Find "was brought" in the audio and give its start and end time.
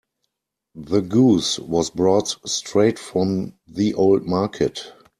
1.59-2.49